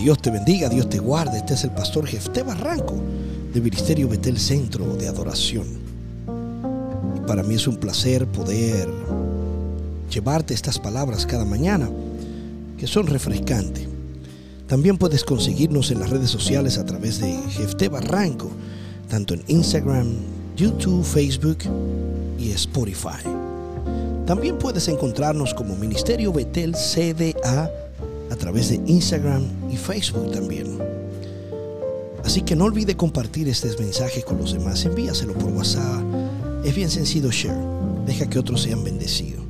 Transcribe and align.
Dios 0.00 0.16
te 0.22 0.30
bendiga, 0.30 0.70
Dios 0.70 0.88
te 0.88 0.98
guarde. 0.98 1.36
Este 1.36 1.52
es 1.52 1.62
el 1.64 1.72
pastor 1.72 2.06
Jefté 2.06 2.42
Barranco 2.42 2.94
de 3.52 3.60
Ministerio 3.60 4.08
Betel 4.08 4.38
Centro 4.38 4.96
de 4.96 5.06
Adoración. 5.06 5.66
Y 7.18 7.20
para 7.26 7.42
mí 7.42 7.56
es 7.56 7.68
un 7.68 7.76
placer 7.76 8.26
poder 8.26 8.88
llevarte 10.10 10.54
estas 10.54 10.78
palabras 10.78 11.26
cada 11.26 11.44
mañana 11.44 11.90
que 12.78 12.86
son 12.86 13.08
refrescantes. 13.08 13.86
También 14.66 14.96
puedes 14.96 15.22
conseguirnos 15.22 15.90
en 15.90 16.00
las 16.00 16.08
redes 16.08 16.30
sociales 16.30 16.78
a 16.78 16.86
través 16.86 17.20
de 17.20 17.36
Jefté 17.50 17.90
Barranco, 17.90 18.50
tanto 19.06 19.34
en 19.34 19.44
Instagram, 19.48 20.14
YouTube, 20.56 21.04
Facebook 21.04 21.58
y 22.38 22.52
Spotify. 22.52 23.22
También 24.24 24.56
puedes 24.56 24.88
encontrarnos 24.88 25.52
como 25.52 25.76
Ministerio 25.76 26.32
Betel 26.32 26.74
CDA 26.74 27.70
a 28.30 28.36
través 28.36 28.70
de 28.70 28.76
Instagram 28.86 29.42
y 29.70 29.76
Facebook 29.76 30.30
también. 30.32 30.78
Así 32.24 32.42
que 32.42 32.54
no 32.54 32.64
olvide 32.64 32.96
compartir 32.96 33.48
este 33.48 33.68
mensaje 33.78 34.22
con 34.22 34.38
los 34.38 34.52
demás. 34.52 34.84
Envíaselo 34.84 35.34
por 35.34 35.50
WhatsApp. 35.52 36.02
Es 36.64 36.74
bien 36.74 36.90
sencillo 36.90 37.30
share. 37.30 37.56
Deja 38.06 38.28
que 38.28 38.38
otros 38.38 38.62
sean 38.62 38.84
bendecidos. 38.84 39.40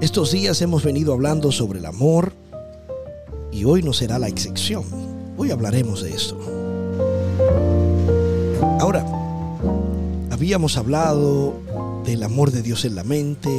Estos 0.00 0.32
días 0.32 0.60
hemos 0.62 0.84
venido 0.84 1.12
hablando 1.12 1.50
sobre 1.50 1.78
el 1.78 1.86
amor 1.86 2.32
y 3.50 3.64
hoy 3.64 3.82
no 3.82 3.92
será 3.92 4.18
la 4.18 4.28
excepción. 4.28 4.84
Hoy 5.38 5.50
hablaremos 5.50 6.02
de 6.02 6.10
esto. 6.10 6.38
Ahora, 8.78 9.04
habíamos 10.30 10.76
hablado 10.76 11.54
del 12.04 12.22
amor 12.22 12.50
de 12.50 12.62
Dios 12.62 12.84
en 12.84 12.94
la 12.94 13.04
mente, 13.04 13.50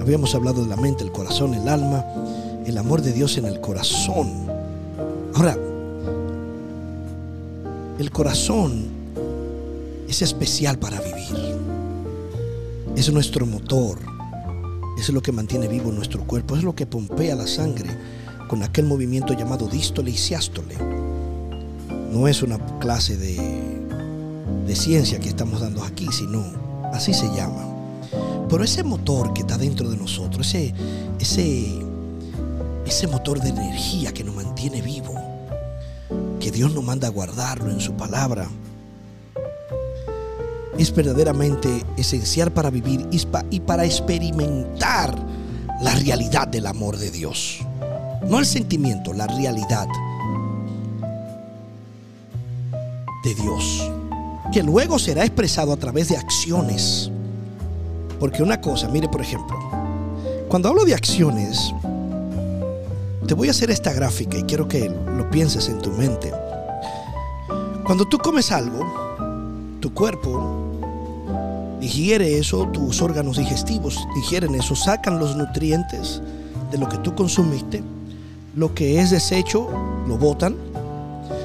habíamos 0.00 0.34
hablado 0.34 0.64
de 0.64 0.68
la 0.68 0.76
mente, 0.76 1.04
el 1.04 1.12
corazón, 1.12 1.54
el 1.54 1.68
alma, 1.68 2.04
el 2.66 2.78
amor 2.78 3.00
de 3.00 3.12
Dios 3.12 3.38
en 3.38 3.46
el 3.46 3.60
corazón. 3.60 4.28
Ahora, 5.34 5.56
el 7.98 8.10
corazón 8.10 8.86
es 10.08 10.20
especial 10.22 10.78
para 10.78 11.00
vivir. 11.00 11.56
Es 12.96 13.12
nuestro 13.12 13.46
motor. 13.46 13.98
Es 14.98 15.08
lo 15.10 15.22
que 15.22 15.32
mantiene 15.32 15.68
vivo 15.68 15.92
nuestro 15.92 16.24
cuerpo. 16.24 16.56
Es 16.56 16.64
lo 16.64 16.74
que 16.74 16.86
pompea 16.86 17.36
la 17.36 17.46
sangre 17.46 17.90
con 18.48 18.62
aquel 18.62 18.86
movimiento 18.86 19.32
llamado 19.32 19.68
dístole 19.68 20.10
y 20.10 20.16
siástole. 20.16 20.74
No 22.12 22.26
es 22.26 22.42
una 22.42 22.58
clase 22.78 23.16
de, 23.16 23.36
de 24.66 24.76
ciencia 24.76 25.20
que 25.20 25.28
estamos 25.28 25.60
dando 25.60 25.84
aquí, 25.84 26.08
sino 26.10 26.42
así 26.92 27.14
se 27.14 27.26
llama. 27.34 27.64
Pero 28.48 28.64
ese 28.64 28.82
motor 28.82 29.32
que 29.32 29.42
está 29.42 29.58
dentro 29.58 29.88
de 29.90 29.96
nosotros, 29.96 30.46
ese, 30.46 30.72
ese, 31.18 31.85
ese 32.86 33.06
motor 33.06 33.40
de 33.40 33.48
energía 33.48 34.12
que 34.12 34.24
nos 34.24 34.34
mantiene 34.34 34.80
vivo, 34.80 35.14
que 36.40 36.50
Dios 36.50 36.72
nos 36.72 36.84
manda 36.84 37.08
a 37.08 37.10
guardarlo 37.10 37.70
en 37.70 37.80
su 37.80 37.92
palabra, 37.94 38.48
es 40.78 40.94
verdaderamente 40.94 41.84
esencial 41.96 42.52
para 42.52 42.70
vivir 42.70 43.08
y 43.50 43.60
para 43.60 43.84
experimentar 43.84 45.14
la 45.80 45.94
realidad 45.94 46.48
del 46.48 46.66
amor 46.66 46.96
de 46.96 47.10
Dios. 47.10 47.60
No 48.28 48.38
el 48.38 48.46
sentimiento, 48.46 49.12
la 49.12 49.26
realidad 49.26 49.86
de 53.24 53.34
Dios. 53.34 53.90
Que 54.52 54.62
luego 54.62 54.98
será 54.98 55.24
expresado 55.24 55.72
a 55.72 55.76
través 55.76 56.08
de 56.08 56.16
acciones. 56.16 57.10
Porque 58.20 58.42
una 58.42 58.60
cosa, 58.60 58.88
mire 58.88 59.08
por 59.08 59.20
ejemplo, 59.20 59.56
cuando 60.48 60.68
hablo 60.68 60.84
de 60.84 60.94
acciones, 60.94 61.72
te 63.26 63.34
voy 63.34 63.48
a 63.48 63.50
hacer 63.50 63.70
esta 63.70 63.92
gráfica 63.92 64.38
y 64.38 64.44
quiero 64.44 64.68
que 64.68 64.88
lo 64.88 65.28
pienses 65.30 65.68
en 65.68 65.80
tu 65.80 65.90
mente. 65.90 66.32
Cuando 67.84 68.06
tú 68.06 68.18
comes 68.18 68.52
algo, 68.52 69.78
tu 69.80 69.92
cuerpo 69.92 71.78
digiere 71.80 72.38
eso, 72.38 72.66
tus 72.68 73.02
órganos 73.02 73.36
digestivos 73.36 74.06
digieren 74.14 74.54
eso, 74.54 74.74
sacan 74.76 75.18
los 75.18 75.36
nutrientes 75.36 76.22
de 76.70 76.78
lo 76.78 76.88
que 76.88 76.98
tú 76.98 77.14
consumiste, 77.14 77.82
lo 78.54 78.74
que 78.74 79.00
es 79.00 79.10
desecho 79.10 79.68
lo 80.06 80.16
botan. 80.16 80.56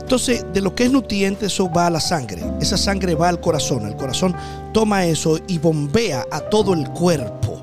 Entonces, 0.00 0.46
de 0.52 0.60
lo 0.60 0.74
que 0.74 0.84
es 0.84 0.92
nutriente, 0.92 1.46
eso 1.46 1.70
va 1.70 1.88
a 1.88 1.90
la 1.90 2.00
sangre. 2.00 2.42
Esa 2.60 2.76
sangre 2.76 3.16
va 3.16 3.28
al 3.28 3.40
corazón. 3.40 3.86
El 3.86 3.96
corazón 3.96 4.36
toma 4.72 5.04
eso 5.04 5.38
y 5.48 5.58
bombea 5.58 6.24
a 6.30 6.40
todo 6.40 6.74
el 6.74 6.88
cuerpo 6.90 7.58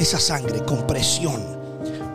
esa 0.00 0.18
sangre 0.18 0.64
con 0.64 0.86
presión 0.88 1.57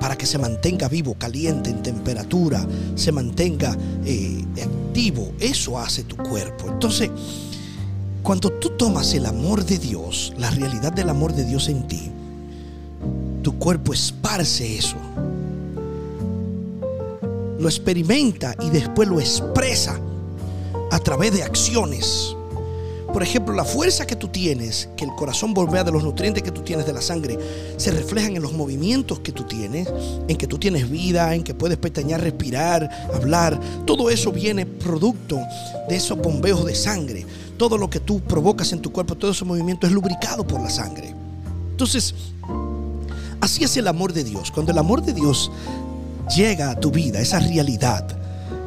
para 0.03 0.17
que 0.17 0.25
se 0.25 0.37
mantenga 0.37 0.89
vivo, 0.89 1.13
caliente, 1.13 1.69
en 1.69 1.81
temperatura, 1.81 2.67
se 2.93 3.13
mantenga 3.13 3.73
eh, 4.03 4.43
activo. 4.61 5.31
Eso 5.39 5.79
hace 5.79 6.03
tu 6.03 6.17
cuerpo. 6.17 6.67
Entonces, 6.67 7.09
cuando 8.21 8.51
tú 8.51 8.71
tomas 8.71 9.13
el 9.13 9.25
amor 9.25 9.63
de 9.63 9.77
Dios, 9.77 10.33
la 10.37 10.49
realidad 10.49 10.91
del 10.91 11.07
amor 11.07 11.31
de 11.31 11.45
Dios 11.45 11.69
en 11.69 11.87
ti, 11.87 12.11
tu 13.43 13.57
cuerpo 13.57 13.93
esparce 13.93 14.77
eso. 14.77 14.97
Lo 17.57 17.69
experimenta 17.69 18.57
y 18.59 18.71
después 18.71 19.07
lo 19.07 19.21
expresa 19.21 19.97
a 20.91 20.99
través 20.99 21.31
de 21.31 21.43
acciones. 21.43 22.35
Por 23.13 23.21
ejemplo, 23.21 23.53
la 23.53 23.63
fuerza 23.63 24.07
que 24.07 24.15
tú 24.15 24.27
tienes, 24.27 24.89
que 24.97 25.05
el 25.05 25.11
corazón 25.11 25.53
bombea 25.53 25.83
de 25.83 25.91
los 25.91 26.03
nutrientes 26.03 26.41
que 26.41 26.49
tú 26.49 26.61
tienes 26.61 26.87
de 26.87 26.93
la 26.93 27.01
sangre, 27.01 27.37
se 27.77 27.91
reflejan 27.91 28.35
en 28.35 28.41
los 28.41 28.53
movimientos 28.53 29.19
que 29.19 29.31
tú 29.31 29.43
tienes, 29.43 29.87
en 30.27 30.35
que 30.35 30.47
tú 30.47 30.57
tienes 30.57 30.89
vida, 30.89 31.35
en 31.35 31.43
que 31.43 31.53
puedes 31.53 31.77
pestañear, 31.77 32.21
respirar, 32.21 32.89
hablar. 33.13 33.59
Todo 33.85 34.09
eso 34.09 34.31
viene 34.31 34.65
producto 34.65 35.39
de 35.87 35.95
esos 35.95 36.17
bombeos 36.17 36.65
de 36.65 36.73
sangre. 36.73 37.23
Todo 37.57 37.77
lo 37.77 37.87
que 37.87 37.99
tú 37.99 38.19
provocas 38.19 38.73
en 38.73 38.79
tu 38.79 38.91
cuerpo, 38.91 39.15
todo 39.15 39.29
ese 39.29 39.45
movimiento 39.45 39.85
es 39.85 39.93
lubricado 39.93 40.45
por 40.45 40.59
la 40.59 40.71
sangre. 40.71 41.13
Entonces, 41.69 42.15
así 43.39 43.63
es 43.63 43.77
el 43.77 43.87
amor 43.87 44.11
de 44.11 44.23
Dios. 44.23 44.49
Cuando 44.49 44.71
el 44.71 44.77
amor 44.79 45.03
de 45.03 45.13
Dios 45.13 45.51
llega 46.35 46.71
a 46.71 46.79
tu 46.79 46.89
vida, 46.89 47.19
esa 47.19 47.39
realidad, 47.39 48.22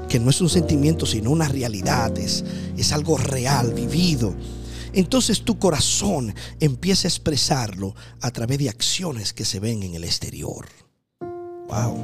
que 0.08 0.20
no 0.20 0.30
es 0.30 0.40
un 0.40 0.48
sentimiento, 0.48 1.06
sino 1.06 1.30
una 1.30 1.48
realidad, 1.48 2.16
es, 2.18 2.44
algo 2.92 3.16
real, 3.16 3.72
vivido. 3.74 4.34
Entonces 4.92 5.42
tu 5.42 5.58
corazón 5.58 6.34
empieza 6.60 7.06
a 7.06 7.10
expresarlo 7.10 7.94
a 8.20 8.30
través 8.30 8.58
de 8.58 8.68
acciones 8.68 9.32
que 9.32 9.44
se 9.44 9.60
ven 9.60 9.82
en 9.82 9.94
el 9.94 10.04
exterior. 10.04 10.66
Wow. 11.68 11.98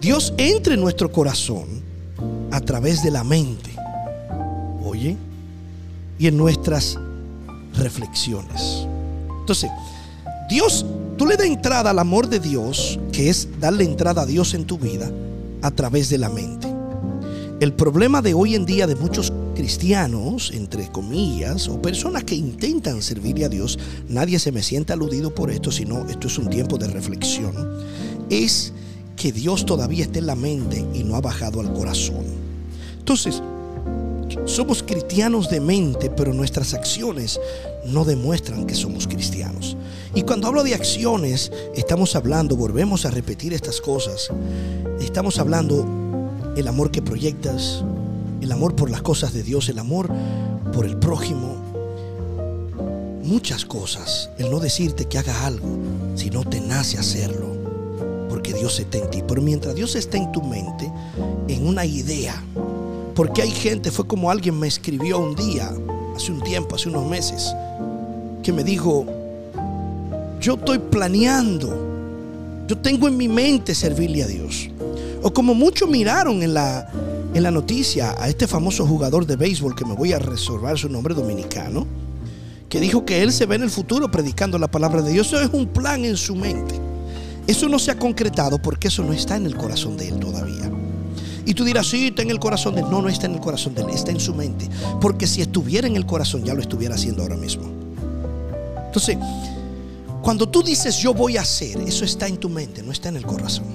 Dios 0.00 0.32
entra 0.36 0.74
en 0.74 0.80
nuestro 0.80 1.12
corazón 1.12 1.82
a 2.50 2.60
través 2.60 3.02
de 3.02 3.10
la 3.10 3.22
mente. 3.22 3.70
Oye, 4.84 5.16
y 6.18 6.26
en 6.26 6.36
nuestras 6.36 6.98
reflexiones. 7.74 8.86
Entonces, 9.40 9.70
Dios, 10.48 10.84
tú 11.16 11.26
le 11.26 11.36
das 11.36 11.46
entrada 11.46 11.90
al 11.90 11.98
amor 11.98 12.28
de 12.28 12.40
Dios, 12.40 12.98
que 13.12 13.30
es 13.30 13.48
darle 13.60 13.84
entrada 13.84 14.22
a 14.22 14.26
Dios 14.26 14.54
en 14.54 14.64
tu 14.64 14.78
vida 14.78 15.10
a 15.62 15.70
través 15.70 16.10
de 16.10 16.18
la 16.18 16.28
mente. 16.28 16.68
El 17.60 17.72
problema 17.72 18.20
de 18.20 18.34
hoy 18.34 18.56
en 18.56 18.66
día 18.66 18.86
de 18.86 18.96
muchos 18.96 19.32
cristianos, 19.54 20.50
entre 20.52 20.88
comillas, 20.90 21.68
o 21.68 21.80
personas 21.80 22.24
que 22.24 22.34
intentan 22.34 23.02
servirle 23.02 23.44
a 23.44 23.48
Dios, 23.48 23.78
nadie 24.08 24.38
se 24.38 24.50
me 24.50 24.62
siente 24.62 24.92
aludido 24.92 25.34
por 25.34 25.50
esto, 25.50 25.70
sino 25.70 26.08
esto 26.08 26.26
es 26.26 26.38
un 26.38 26.50
tiempo 26.50 26.76
de 26.78 26.88
reflexión, 26.88 27.54
es 28.30 28.72
que 29.14 29.30
Dios 29.30 29.64
todavía 29.64 30.04
está 30.04 30.18
en 30.18 30.26
la 30.26 30.34
mente 30.34 30.84
y 30.92 31.04
no 31.04 31.14
ha 31.14 31.20
bajado 31.20 31.60
al 31.60 31.72
corazón. 31.72 32.24
Entonces, 32.98 33.40
somos 34.46 34.82
cristianos 34.82 35.48
de 35.50 35.60
mente, 35.60 36.10
pero 36.10 36.32
nuestras 36.32 36.74
acciones 36.74 37.38
no 37.86 38.04
demuestran 38.04 38.66
que 38.66 38.74
somos 38.74 39.06
cristianos. 39.06 39.76
Y 40.14 40.22
cuando 40.22 40.48
hablo 40.48 40.62
de 40.62 40.74
acciones, 40.74 41.50
estamos 41.74 42.14
hablando, 42.16 42.54
volvemos 42.54 43.06
a 43.06 43.10
repetir 43.10 43.54
estas 43.54 43.80
cosas, 43.80 44.28
estamos 45.00 45.38
hablando 45.38 45.86
el 46.54 46.68
amor 46.68 46.90
que 46.90 47.00
proyectas, 47.00 47.82
el 48.42 48.52
amor 48.52 48.76
por 48.76 48.90
las 48.90 49.00
cosas 49.00 49.32
de 49.32 49.42
Dios, 49.42 49.70
el 49.70 49.78
amor 49.78 50.10
por 50.74 50.84
el 50.84 50.98
prójimo, 50.98 51.56
muchas 53.22 53.64
cosas, 53.64 54.28
el 54.36 54.50
no 54.50 54.60
decirte 54.60 55.06
que 55.06 55.16
haga 55.16 55.46
algo, 55.46 55.66
sino 56.14 56.44
te 56.44 56.60
nace 56.60 56.98
hacerlo, 56.98 57.46
porque 58.28 58.52
Dios 58.52 58.78
está 58.80 58.98
en 58.98 59.10
ti. 59.10 59.22
Pero 59.26 59.40
mientras 59.40 59.74
Dios 59.74 59.94
está 59.94 60.18
en 60.18 60.30
tu 60.30 60.42
mente, 60.42 60.92
en 61.48 61.66
una 61.66 61.86
idea, 61.86 62.34
porque 63.14 63.40
hay 63.40 63.50
gente, 63.50 63.90
fue 63.90 64.06
como 64.06 64.30
alguien 64.30 64.58
me 64.58 64.66
escribió 64.66 65.18
un 65.18 65.34
día, 65.34 65.72
hace 66.14 66.32
un 66.32 66.42
tiempo, 66.42 66.74
hace 66.74 66.90
unos 66.90 67.08
meses, 67.08 67.54
que 68.42 68.52
me 68.52 68.62
dijo, 68.62 69.06
yo 70.42 70.54
estoy 70.54 70.78
planeando, 70.78 72.66
yo 72.66 72.76
tengo 72.76 73.06
en 73.06 73.16
mi 73.16 73.28
mente 73.28 73.74
servirle 73.74 74.24
a 74.24 74.26
Dios. 74.26 74.68
O 75.22 75.32
como 75.32 75.54
muchos 75.54 75.88
miraron 75.88 76.42
en 76.42 76.52
la, 76.52 76.90
en 77.32 77.42
la 77.44 77.52
noticia 77.52 78.16
a 78.18 78.28
este 78.28 78.48
famoso 78.48 78.84
jugador 78.84 79.24
de 79.24 79.36
béisbol, 79.36 79.76
que 79.76 79.84
me 79.84 79.94
voy 79.94 80.12
a 80.12 80.18
reservar 80.18 80.76
su 80.76 80.88
nombre 80.88 81.14
dominicano, 81.14 81.86
que 82.68 82.80
dijo 82.80 83.04
que 83.04 83.22
él 83.22 83.32
se 83.32 83.46
ve 83.46 83.54
en 83.54 83.62
el 83.62 83.70
futuro 83.70 84.10
predicando 84.10 84.58
la 84.58 84.68
palabra 84.68 85.00
de 85.00 85.12
Dios. 85.12 85.28
Eso 85.28 85.40
es 85.40 85.50
un 85.52 85.68
plan 85.68 86.04
en 86.04 86.16
su 86.16 86.34
mente. 86.34 86.74
Eso 87.46 87.68
no 87.68 87.78
se 87.78 87.92
ha 87.92 87.98
concretado 87.98 88.60
porque 88.60 88.88
eso 88.88 89.04
no 89.04 89.12
está 89.12 89.36
en 89.36 89.46
el 89.46 89.56
corazón 89.56 89.96
de 89.96 90.08
él 90.08 90.18
todavía. 90.18 90.70
Y 91.44 91.54
tú 91.54 91.64
dirás, 91.64 91.88
sí, 91.88 92.08
está 92.08 92.22
en 92.22 92.30
el 92.30 92.40
corazón 92.40 92.74
de 92.74 92.80
él. 92.80 92.86
No, 92.90 93.00
no 93.00 93.08
está 93.08 93.26
en 93.26 93.34
el 93.34 93.40
corazón 93.40 93.74
de 93.74 93.82
él, 93.82 93.90
está 93.90 94.10
en 94.10 94.20
su 94.20 94.34
mente. 94.34 94.68
Porque 95.00 95.28
si 95.28 95.40
estuviera 95.40 95.86
en 95.86 95.94
el 95.94 96.06
corazón, 96.06 96.44
ya 96.44 96.54
lo 96.54 96.62
estuviera 96.62 96.96
haciendo 96.96 97.22
ahora 97.22 97.36
mismo. 97.36 97.64
Entonces, 98.86 99.16
cuando 100.22 100.48
tú 100.48 100.62
dices 100.62 100.96
yo 100.98 101.12
voy 101.12 101.36
a 101.36 101.40
hacer, 101.40 101.80
eso 101.80 102.04
está 102.04 102.28
en 102.28 102.36
tu 102.36 102.48
mente, 102.48 102.80
no 102.80 102.92
está 102.92 103.08
en 103.08 103.16
el 103.16 103.26
corazón. 103.26 103.66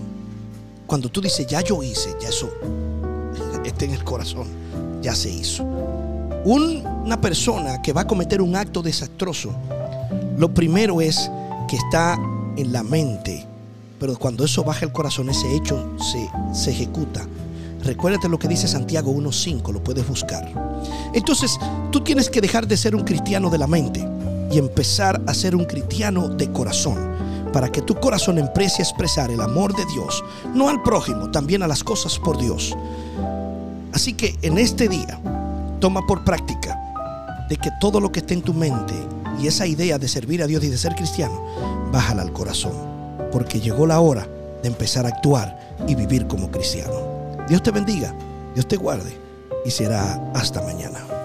Cuando 0.88 1.10
tú 1.10 1.20
dices 1.20 1.46
ya 1.46 1.60
yo 1.62 1.84
hice, 1.84 2.16
ya 2.22 2.30
eso 2.30 2.50
está 3.66 3.84
en 3.84 3.92
el 3.92 4.04
corazón, 4.06 4.48
ya 5.02 5.14
se 5.14 5.30
hizo. 5.30 5.66
Una 6.46 7.20
persona 7.20 7.82
que 7.82 7.92
va 7.92 8.02
a 8.02 8.08
cometer 8.08 8.42
un 8.42 8.56
acto 8.56 8.82
desastroso, 8.82 9.54
lo 10.38 10.54
primero 10.54 11.02
es 11.02 11.30
que 11.68 11.76
está 11.76 12.18
en 12.56 12.72
la 12.72 12.82
mente, 12.82 13.46
pero 14.00 14.18
cuando 14.18 14.46
eso 14.46 14.64
baja 14.64 14.86
el 14.86 14.94
corazón, 14.94 15.30
ese 15.30 15.54
hecho 15.54 15.98
se, 16.00 16.30
se 16.58 16.72
ejecuta. 16.72 17.28
Recuérdate 17.84 18.30
lo 18.30 18.40
que 18.40 18.48
dice 18.48 18.70
Santiago 18.70 19.12
1.5, 19.12 19.74
lo 19.74 19.84
puedes 19.84 20.08
buscar. 20.08 20.50
Entonces, 21.14 21.60
tú 21.92 22.00
tienes 22.00 22.30
que 22.30 22.40
dejar 22.40 22.68
de 22.68 22.78
ser 22.78 22.96
un 22.96 23.04
cristiano 23.04 23.50
de 23.50 23.58
la 23.58 23.68
mente 23.68 24.17
y 24.52 24.58
empezar 24.58 25.22
a 25.28 25.34
ser 25.34 25.56
un 25.56 25.66
cristiano 25.66 26.28
de 26.30 26.52
corazón, 26.52 27.16
para 27.54 27.72
que 27.72 27.82
tu 27.82 27.96
corazón 27.96 28.38
empiece 28.38 28.82
a 28.82 28.86
expresar 28.86 29.32
el 29.32 29.42
amor 29.42 29.76
de 29.76 29.86
Dios, 29.86 30.24
no 30.54 30.70
al 30.70 30.82
prójimo, 30.84 31.32
también 31.32 31.64
a 31.64 31.68
las 31.68 31.84
cosas 31.84 32.20
por 32.20 32.38
Dios. 32.38 32.76
Así 33.94 34.14
que 34.14 34.38
en 34.42 34.58
este 34.58 34.88
día, 34.88 35.20
toma 35.80 36.06
por 36.06 36.24
práctica 36.24 36.78
de 37.50 37.58
que 37.58 37.70
todo 37.80 38.00
lo 38.00 38.12
que 38.12 38.20
esté 38.20 38.34
en 38.34 38.42
tu 38.42 38.54
mente 38.54 38.94
y 39.40 39.48
esa 39.48 39.68
idea 39.68 39.98
de 39.98 40.08
servir 40.08 40.42
a 40.42 40.48
Dios 40.48 40.64
y 40.64 40.70
de 40.70 40.78
ser 40.78 40.96
cristiano, 40.96 41.42
bájala 41.92 42.22
al 42.22 42.34
corazón, 42.34 42.74
porque 43.32 43.60
llegó 43.60 43.86
la 43.86 44.00
hora 44.00 44.28
de 44.62 44.68
empezar 44.68 45.06
a 45.06 45.10
actuar 45.10 45.76
y 45.88 45.96
vivir 45.96 46.28
como 46.28 46.50
cristiano. 46.50 46.94
Dios 47.48 47.62
te 47.64 47.72
bendiga, 47.72 48.14
Dios 48.54 48.68
te 48.68 48.76
guarde 48.76 49.18
y 49.66 49.72
será 49.72 50.32
hasta 50.34 50.62
mañana. 50.62 51.17